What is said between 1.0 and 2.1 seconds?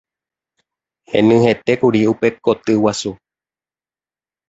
Henyhẽtékuri